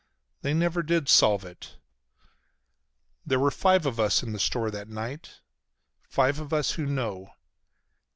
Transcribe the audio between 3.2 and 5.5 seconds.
There were five of us in the store that night.